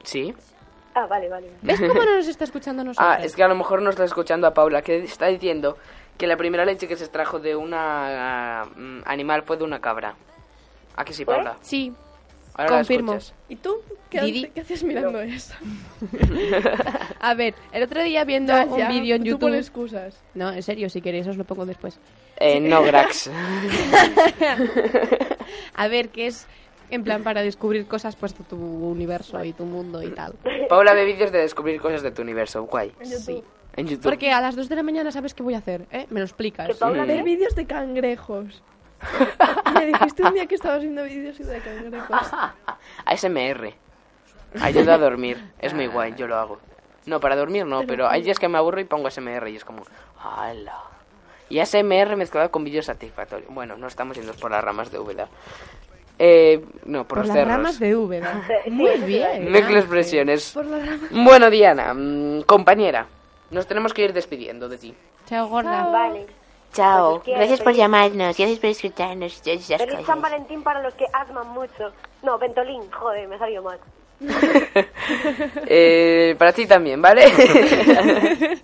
[0.03, 0.33] ¿Sí?
[0.93, 1.49] Ah, vale, vale.
[1.61, 3.15] ¿Ves cómo no nos está escuchando a nosotros?
[3.19, 5.77] Ah, es que a lo mejor no está escuchando a Paula, que está diciendo
[6.17, 10.15] que la primera leche que se extrajo de una mm, animal fue de una cabra.
[10.95, 11.57] ¿A que sí, Paula?
[11.61, 11.93] Sí,
[12.55, 13.17] Ahora confirmo.
[13.47, 13.77] ¿Y tú?
[14.09, 14.39] ¿Qué, Didi.
[14.45, 15.53] haces- qué haces mirando eso?
[17.21, 19.39] A ver, el otro día viendo Ya, un vídeo en tú YouTube...
[19.49, 20.21] pon excusas.
[20.33, 21.99] No, en serio, si queréis os lo pongo después.
[22.39, 23.29] Eh, no, Grax.
[25.75, 26.47] A ver, que es
[26.89, 30.35] en plan para descubrir cosas pues de tu universo y tu mundo y tal.
[30.69, 32.63] Paula ve vídeos de descubrir cosas de tu universo.
[32.63, 32.93] Guay.
[32.99, 33.43] En YouTube.
[33.75, 34.03] En YouTube.
[34.03, 36.07] Porque a las 2 de la mañana sabes qué voy a hacer, ¿eh?
[36.09, 36.67] Me lo explicas.
[36.67, 38.63] Que Paula Ver ve vídeos de cangrejos.
[39.73, 42.31] Me dijiste un día que estabas viendo vídeos de cangrejos.
[43.05, 43.73] ASMR.
[44.59, 45.51] Ayuda a dormir.
[45.59, 46.59] Es muy guay, yo lo hago.
[47.05, 49.65] No, para dormir no, pero hay días que me aburro y pongo ASMR y es
[49.65, 49.83] como...
[50.21, 50.98] ¡Hala!
[51.49, 53.51] Y ASMR mezclado con vídeos satisfactorios.
[53.53, 55.27] Bueno, no estamos yendo por las ramas de Úbeda.
[56.21, 57.53] Eh, no, por, Por los las cerros.
[57.53, 58.41] ramas de Úbeda.
[58.67, 59.51] Muy bien.
[59.51, 60.51] Mezclo expresiones.
[60.51, 61.09] Por las ramas.
[61.11, 63.07] Bueno, Diana, mm, compañera,
[63.51, 64.93] nos tenemos que ir despidiendo de ti.
[65.27, 65.85] Chao, gorda.
[65.85, 66.27] Vale.
[66.73, 67.13] Chao.
[67.15, 67.31] Pues, ¿qué?
[67.33, 68.37] Gracias por llamarnos.
[68.37, 69.41] Gracias por escucharnos.
[69.41, 69.65] Feliz
[70.05, 70.21] San.
[70.21, 71.91] Valentín para los que asman mucho.
[72.21, 73.79] No, Ventolín, joder, me salió mal.
[75.71, 77.23] Eh, para ti también, ¿vale?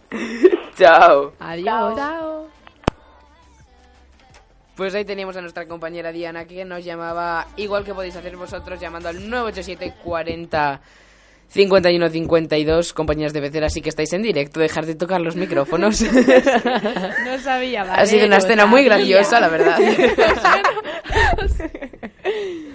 [0.77, 1.31] Chao.
[1.39, 1.95] Adiós.
[1.95, 2.54] Chao.
[4.75, 8.79] Pues ahí teníamos a nuestra compañera Diana que nos llamaba igual que podéis hacer vosotros
[8.79, 10.81] llamando al 987 40
[11.47, 16.03] 51 52 compañías de becer así que estáis en directo dejar de tocar los micrófonos.
[17.25, 18.01] No sabía, ¿vale?
[18.01, 19.79] ha sido una Lo escena muy graciosa la verdad.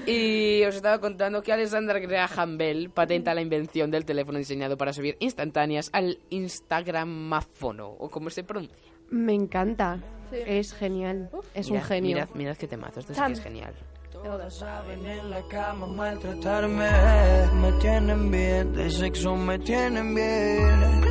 [0.07, 4.93] Y os estaba contando que Alexander Graham Bell patenta la invención del teléfono diseñado para
[4.93, 9.99] subir instantáneas al Instagramafono o como se pronuncia Me encanta.
[10.31, 10.37] Sí.
[10.47, 11.29] Es genial.
[11.55, 12.17] Es un Mirad, genio.
[12.17, 13.75] mirad, mirad qué temazo esto sí que es genial
[14.13, 16.89] Todas saben en la cama maltratarme.
[17.55, 21.05] Me tienen bien, de sexo me tienen bien.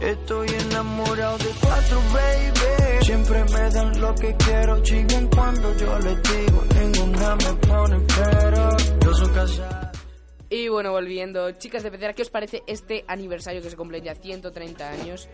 [0.00, 3.04] Estoy enamorado de cuatro, baby.
[3.04, 6.62] Siempre me dan lo que quiero, chinguen cuando yo les digo.
[6.78, 8.76] Ninguna me pone pero.
[9.00, 9.75] Yo soy casado.
[10.48, 14.14] Y bueno, volviendo, chicas de pecera, ¿qué os parece este aniversario que se cumple ya
[14.14, 15.28] 130 años?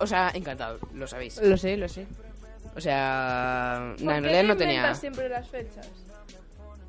[0.00, 1.40] O sea, encantado, lo sabéis.
[1.42, 2.06] Lo sé, lo sé.
[2.76, 4.74] O sea, ¿Por no, en qué realidad te no tenía.
[4.76, 5.88] inventas siempre las fechas?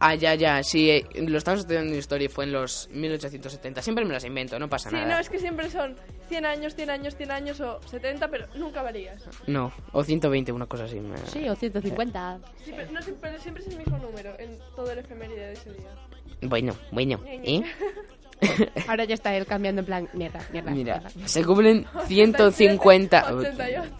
[0.01, 3.81] Ah, ya, ya, sí, eh, lo estamos estudiando en historia y fue en los 1870.
[3.81, 5.07] Siempre me las invento, no pasa Sí, nada.
[5.15, 5.95] no, es que siempre son
[6.29, 9.21] 100 años, 100 años, 100 años o 70, pero nunca varías.
[9.47, 10.99] No, o 120, una cosa así.
[11.01, 12.39] me- Sí, o 150.
[12.63, 15.89] Siempre, no, siempre, siempre es el mismo número en todo el efeméride de ese día.
[16.41, 17.63] Bueno, bueno, ¿eh?
[18.87, 20.71] Ahora ya está él cambiando en plan, mierda, mierda.
[20.71, 21.27] Mira, mierda.
[21.27, 23.35] se cumplen 150...
[23.35, 23.91] 88.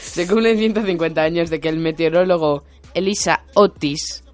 [0.00, 4.24] Se cumplen 150 años de que el meteorólogo Elisa Otis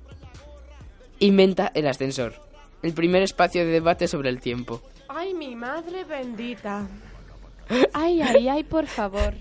[1.18, 2.35] inventa el ascensor,
[2.83, 4.83] el primer espacio de debate sobre el tiempo.
[5.09, 6.87] Ay, mi madre bendita.
[7.93, 9.35] Ay, ay, ay, por favor.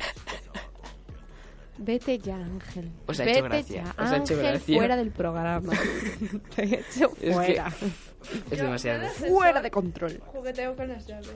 [1.78, 2.90] Vete ya, Ángel.
[3.08, 4.04] Os ha Vete hecho gracia, ya.
[4.04, 4.78] os ha hecho Ángel, gracia.
[4.78, 5.74] fuera del programa.
[6.56, 7.68] Te he hecho Es que fuera.
[8.52, 9.08] es demasiado.
[9.10, 10.20] Fuera de control.
[10.26, 11.36] Jugueteo con las llaves.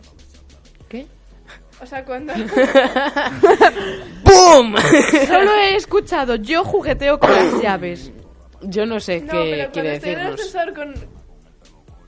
[0.88, 1.06] ¿Qué?
[1.82, 2.34] O sea, cuando...
[4.24, 4.76] ¡Boom!
[5.28, 8.12] Solo he escuchado yo jugueteo con las llaves.
[8.62, 10.40] Yo no sé no, qué pero quiere cuando estoy en el decirnos.
[10.56, 11.19] ascensor con,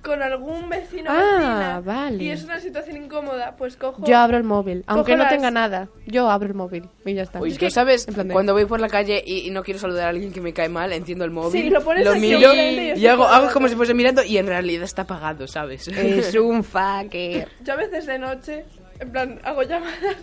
[0.03, 2.23] con algún vecino o Ah, vecina vale.
[2.23, 4.03] y es una situación incómoda, pues cojo...
[4.05, 4.83] Yo abro el móvil.
[4.87, 5.87] Aunque no las- tenga nada.
[6.07, 6.89] Yo abro el móvil.
[7.05, 7.39] Y ya está.
[7.39, 9.51] Uy, Es tú que- sabes, en plan de- cuando voy por la calle y, y
[9.51, 12.07] no quiero saludar a alguien que me cae mal, enciendo el móvil, Sí, lo pones
[12.07, 13.53] aquí miro enfrente y y, estoy hago, todo el hago rato.
[13.53, 15.87] como si fuese mirando y en realidad está apagado, ¿sabes?
[15.87, 17.47] Es un fucker.
[17.63, 18.65] Yo a veces de noche,
[18.99, 20.17] en plan, hago llamadas.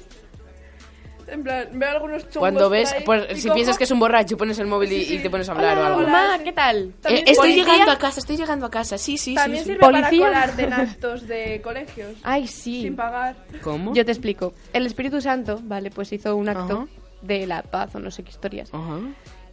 [1.30, 3.84] En plan, veo algunos chungos Cuando por ves, ahí pues y si cojo- piensas que
[3.84, 5.14] es un borracho, pones el móvil y, Sí, sí.
[5.16, 6.00] y te pones a hablar o Hola, algo.
[6.02, 6.44] mamá, sí.
[6.44, 6.92] ¿qué tal?
[7.00, 9.70] También Eh, estoy sirve- llegando a casa, estoy llegando a casa, sí, sí, También sí.
[9.70, 9.74] sí.
[9.76, 12.12] sirve para colarte en actos de colegios.
[12.22, 12.82] Ay, sí.
[12.82, 13.36] Sin pagar.
[13.62, 13.94] ¿Cómo?
[13.94, 14.54] Yo te explico.
[14.72, 16.86] El Espíritu Santo, vale, pues hizo un acto Ajá.
[17.22, 18.70] de la paz o no sé qué historias.
[18.72, 18.98] Ajá.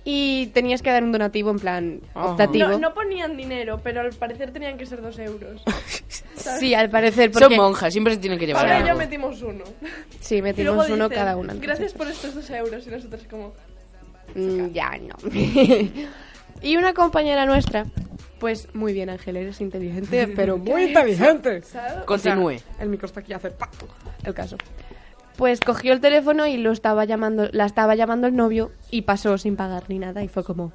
[0.07, 2.27] Y tenías que dar un donativo en plan Ajá.
[2.27, 2.67] optativo.
[2.67, 5.61] No, no ponían dinero, pero al parecer tenían que ser dos euros.
[5.65, 6.13] ¿sabes?
[6.59, 7.55] Sí, al parecer, Son porque...
[7.55, 9.63] monjas, siempre se tienen que llevar Ahora ya metimos uno.
[10.19, 11.53] Sí, metimos uno dicen, cada uno.
[11.57, 12.85] Gracias por estos dos euros.
[12.85, 13.53] Y nosotros como...
[14.35, 15.15] Mm, ya no.
[16.61, 17.85] y una compañera nuestra,
[18.39, 21.63] pues muy bien, Ángel, eres inteligente, pero muy inteligente.
[21.63, 22.03] ¿sabes?
[22.05, 22.55] Continúe.
[22.55, 23.69] O sea, el micro está aquí hace pa,
[24.23, 24.57] el caso.
[25.37, 29.37] Pues cogió el teléfono y lo estaba llamando, la estaba llamando el novio y pasó
[29.37, 30.71] sin pagar ni nada y fue como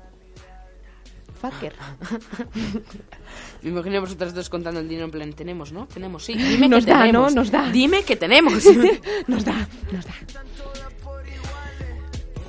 [1.41, 1.73] fucker.
[3.63, 5.87] Me imagino a vosotras dos contando el dinero en plan, tenemos, ¿no?
[5.87, 6.35] Tenemos, sí.
[6.37, 7.35] Dime Nos que da, tenemos.
[7.35, 7.41] ¿no?
[7.41, 7.71] Nos da.
[7.71, 8.65] Dime que tenemos.
[9.27, 10.13] nos da, nos da.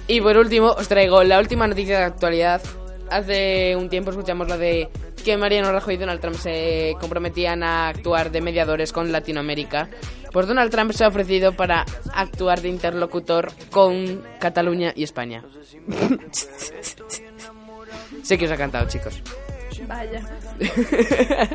[0.08, 2.62] y por último, os traigo la última noticia de actualidad.
[3.10, 4.90] Hace un tiempo escuchamos la de
[5.22, 9.90] que Mariano Rajoy y Donald Trump se comprometían a actuar de mediadores con Latinoamérica.
[10.32, 15.44] Pues Donald Trump se ha ofrecido para actuar de interlocutor con Cataluña y España.
[18.24, 19.22] sé que os ha cantado, chicos.
[19.88, 20.22] Vaya.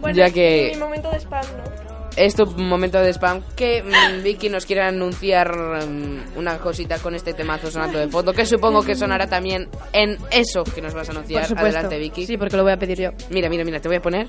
[0.00, 1.93] Bueno, Ya que- mi momento de spam, ¿no?
[2.16, 5.52] Es tu momento de spam que mm, Vicky nos quiere anunciar
[5.84, 10.18] mm, una cosita con este temazo sonando de fondo, que supongo que sonará también en
[10.30, 11.40] eso que nos vas a anunciar.
[11.42, 11.78] Por supuesto.
[11.78, 12.26] Adelante, Vicky.
[12.26, 13.10] Sí, porque lo voy a pedir yo.
[13.30, 14.28] Mira, mira, mira, te voy a poner.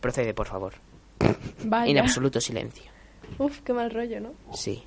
[0.00, 0.74] Procede, por favor.
[1.64, 1.90] Vaya.
[1.90, 2.90] En absoluto silencio.
[3.38, 4.34] Uf, qué mal rollo, ¿no?
[4.52, 4.82] Sí.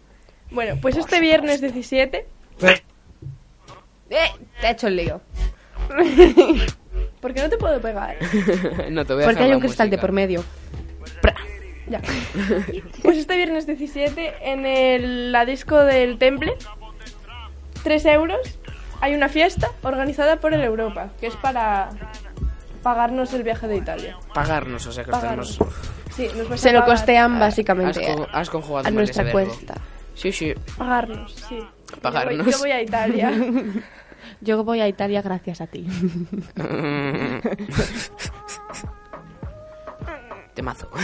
[0.52, 2.26] Bueno, pues este viernes 17...
[2.62, 2.82] Eh,
[4.62, 5.22] te ha hecho el lío.
[7.22, 8.18] ¿Por qué no te puedo pegar?
[8.92, 10.02] no te voy a Porque dejar hay la un cristal de música.
[10.02, 10.44] por medio.
[11.88, 12.02] Ya.
[13.04, 16.54] Pues este viernes 17 en el- la disco del Temple,
[17.84, 18.60] 3 euros,
[19.02, 21.90] hay una fiesta organizada por el Europa, que es para
[22.82, 24.18] pagarnos el viaje de Italia.
[24.34, 25.60] Pagarnos, o sea que Pagarnos.
[26.16, 29.50] Sí, nos Se lo costean básicamente Has, co- has conjugado a nuestra ese verbo.
[29.54, 29.74] cuesta.
[30.16, 30.54] Sí, sí.
[30.78, 31.60] Pagarnos, sí.
[32.02, 32.38] Pagarnos.
[32.38, 33.32] Yo voy, yo voy a Italia.
[34.42, 35.86] Yo voy a Italia gracias a ti.
[40.56, 40.90] Temazo.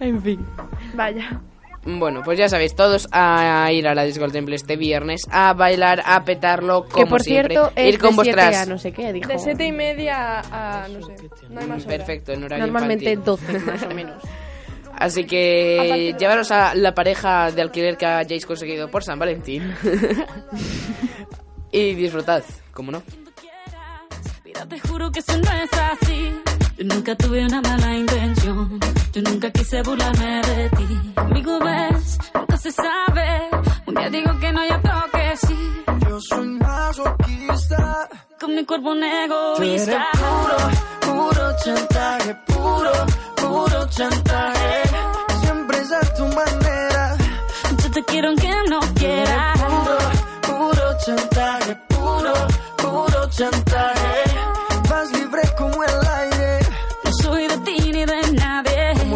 [0.00, 0.46] en fin.
[0.94, 1.40] Vaya.
[1.84, 5.54] Bueno, pues ya sabéis, todos a ir a la Disco del Temple este viernes a
[5.54, 7.54] bailar, a petarlo, como que por siempre.
[7.54, 8.56] cierto es ir con de siete vuestras.
[8.56, 9.28] a no sé qué, dijo.
[9.28, 11.14] De 7 y media a, no sé,
[11.48, 11.96] no hay más hora.
[11.96, 13.54] Perfecto, en horario Normalmente infantil.
[13.54, 14.22] 12 más o menos.
[14.98, 19.72] Así que llevaros a la pareja de alquiler que hayáis conseguido por San Valentín.
[21.72, 23.02] y disfrutad, como no.
[24.48, 26.42] Mira, te juro que eso no es así.
[26.78, 28.80] Yo nunca tuve una mala intención.
[29.12, 31.12] Yo nunca quise burlarme de ti.
[31.16, 33.50] Conmigo ves, nunca se sabe.
[33.84, 35.84] Un día digo que no, y otro que sí.
[36.08, 38.08] Yo soy masoquista.
[38.40, 40.06] Con mi cuerpo un Tú eres egoísta.
[40.16, 40.56] puro,
[41.12, 42.92] puro chantaje, puro,
[43.36, 44.82] puro chantaje.
[45.42, 47.16] Siempre es a tu manera.
[47.82, 49.58] Yo te quiero aunque no quieras.
[49.60, 49.98] Puro,
[50.40, 52.32] puro chantaje, puro,
[52.78, 53.97] puro chantaje.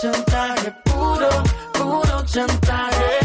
[0.00, 1.28] Chantaje, puro,
[1.72, 3.18] puro chantaje.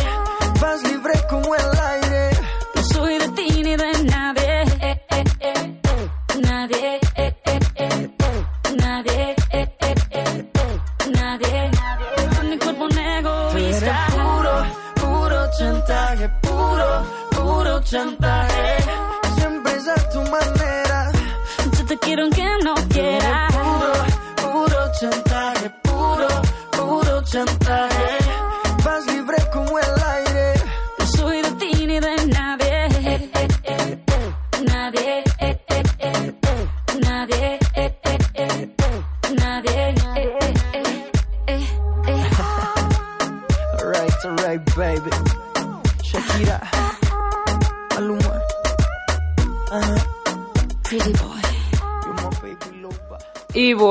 [0.60, 2.32] Vas libre como el aire.
[2.76, 4.64] No soy de ti ni de nadie.
[4.82, 5.80] Eh, eh, eh.
[6.42, 7.00] Nadie.
[11.16, 11.72] Nadie.
[11.76, 12.50] Nadie.
[12.50, 12.90] Mi cuerpo un
[14.16, 14.66] puro,
[14.96, 18.73] puro chantaje, puro, puro chantaje.
[27.34, 27.83] Puro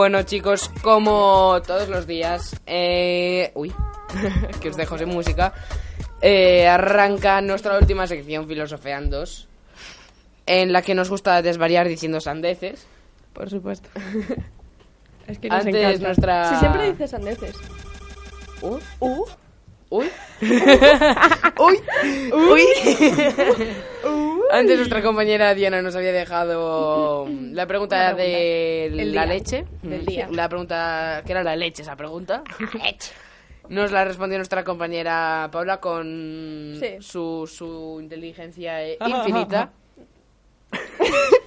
[0.03, 3.53] bueno, chicos, como todos los días, eh...
[3.55, 3.73] uy,
[4.61, 5.53] que os dejo sin música,
[6.21, 9.47] eh, arranca nuestra última sección, Filosofeandos,
[10.45, 12.85] en la que nos gusta desvariar diciendo sandeces.
[13.33, 13.89] Por supuesto.
[15.29, 16.07] Es que nos Antes encanta.
[16.09, 16.49] nuestra...
[16.49, 17.57] Si siempre dices sandeces.
[18.61, 19.25] Uh, Uh.
[21.59, 21.81] uy,
[22.33, 22.67] Uy.
[24.05, 24.43] uy.
[24.51, 28.87] Antes nuestra compañera Diana nos había dejado la pregunta de.
[28.87, 29.35] El la día.
[29.35, 29.65] leche.
[29.83, 30.29] Del día.
[30.31, 32.43] La pregunta, ¿qué era la leche esa pregunta?
[33.69, 36.97] Nos la respondió nuestra compañera Paula con Sí.
[37.01, 39.73] su, su inteligencia infinita.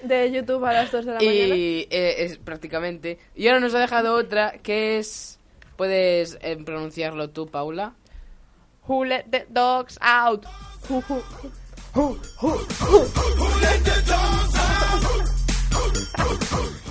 [0.03, 1.55] De YouTube a las 2 de la mañana.
[1.55, 3.17] y eh, es prácticamente.
[3.35, 5.39] Y ahora nos ha dejado otra que es.
[5.75, 7.93] ¿Puedes eh, pronunciarlo tú, Paula?
[8.87, 10.45] Who let the dogs out?
[10.89, 11.21] Who, who,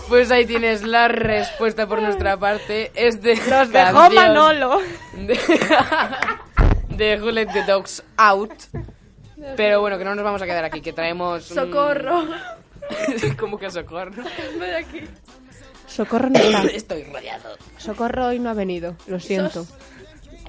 [0.09, 2.93] Pues ahí tienes la respuesta por nuestra parte.
[2.95, 4.81] Es de Nos dejó Manolo.
[5.15, 5.39] De,
[6.91, 8.53] de Who Let the Dogs Out.
[9.57, 11.51] Pero bueno, que no nos vamos a quedar aquí, que traemos...
[11.51, 12.25] un- Socorro.
[13.39, 14.23] ¿Cómo que socorro?
[14.79, 15.03] Aquí.
[15.87, 16.63] Socorro no está.
[16.65, 17.57] Estoy rodeado.
[17.79, 19.67] Socorro hoy no ha venido, lo siento.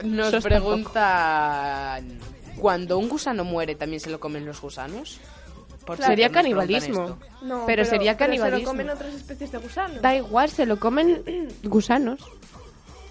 [0.04, 2.20] Nos Sos preguntan...
[2.58, 5.20] Cuando un gusano muere, ¿también se lo comen los gusanos?
[5.86, 7.18] ¿Por qué Sería canibalismo.
[7.41, 8.60] No, Pero sería pero canibalismo.
[8.60, 10.02] se lo comen otras especies de gusanos.
[10.02, 11.22] Da igual, se lo comen
[11.64, 12.22] gusanos.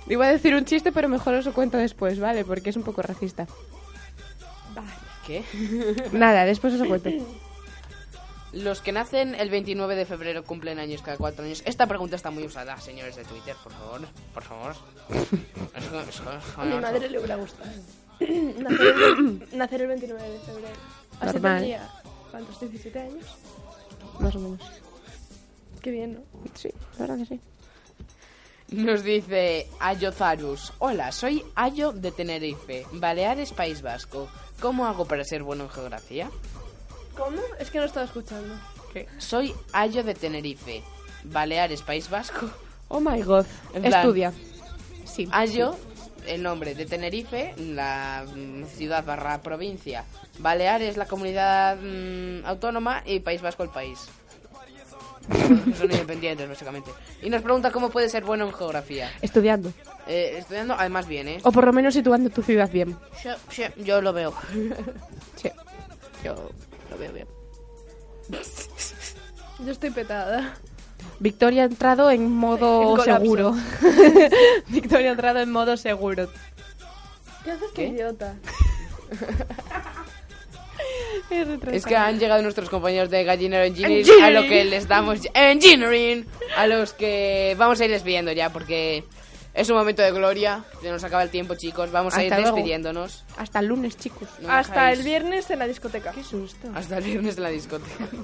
[0.09, 2.45] Iba a decir un chiste, pero mejor os lo cuento después, ¿vale?
[2.45, 3.47] Porque es un poco racista.
[5.26, 5.43] ¿Qué?
[6.12, 7.11] Nada, después os lo cuento.
[8.55, 11.62] Los que nacen el 29 de febrero cumplen años cada cuatro años.
[11.66, 14.00] Esta pregunta está muy usada, señores de Twitter, por favor.
[14.32, 14.74] Por favor.
[16.57, 17.70] A mi madre le hubiera gustado.
[18.20, 20.74] nacer, el, nacer el 29 de febrero.
[21.20, 21.57] Así Normal.
[21.57, 21.90] tendría,
[22.30, 22.62] ¿cuántos?
[22.62, 23.24] ¿17 años?
[24.20, 24.61] Más o menos.
[25.82, 26.20] Qué bien, ¿no?
[26.55, 27.40] Sí, la verdad que sí.
[28.68, 30.72] Nos dice Ayozarus.
[30.78, 34.28] Hola, soy Ayo de Tenerife, Baleares, País Vasco.
[34.61, 36.30] ¿Cómo hago para ser bueno en geografía?
[37.16, 37.40] ¿Cómo?
[37.58, 38.54] Es que no estaba escuchando.
[38.92, 39.08] ¿Qué?
[39.18, 40.82] Soy Ayo de Tenerife,
[41.24, 42.50] Baleares, País Vasco.
[42.88, 43.46] Oh my god.
[43.72, 44.32] En plan, Estudia.
[45.04, 45.28] Sí.
[45.32, 45.76] Ayo,
[46.26, 50.04] el nombre de Tenerife, la mm, ciudad barra provincia.
[50.38, 54.08] Baleares, la comunidad mm, autónoma y País Vasco, el país.
[55.78, 56.90] Son independientes, básicamente.
[57.22, 59.10] Y nos pregunta cómo puede ser bueno en geografía.
[59.22, 59.72] Estudiando.
[60.06, 61.40] Eh, estudiando, además bien, ¿eh?
[61.44, 62.96] O por lo menos situando tu ciudad bien.
[63.22, 64.34] Sí, sí, yo lo veo.
[65.36, 65.50] Sí.
[66.22, 66.50] Yo
[66.95, 67.28] lo veo bien.
[69.64, 70.55] Yo estoy petada.
[71.20, 73.55] Victoria ha entrado en modo seguro.
[74.68, 76.28] Victoria ha entrado en modo seguro.
[77.45, 77.88] ¿Qué haces, ¿Qué?
[77.88, 78.36] idiota?
[81.72, 84.24] Es que han llegado nuestros compañeros de Gallinero Engineering, Engineering.
[84.24, 86.26] a lo que les damos Engineering,
[86.57, 89.05] a los que vamos a ir despidiendo ya porque
[89.55, 92.44] es un momento de gloria, se nos acaba el tiempo, chicos, vamos a ir luego.
[92.57, 93.24] despidiéndonos.
[93.36, 94.28] Hasta el lunes, chicos.
[94.40, 96.11] No Hasta dejáis- el viernes en la discoteca.
[96.12, 96.68] Qué susto.
[96.74, 98.07] Hasta el viernes de la discoteca.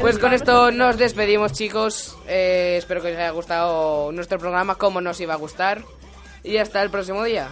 [0.00, 2.16] Pues con esto nos despedimos, chicos.
[2.26, 5.82] Eh, espero que os haya gustado nuestro programa, como nos iba a gustar.
[6.42, 7.48] Y hasta el próximo día.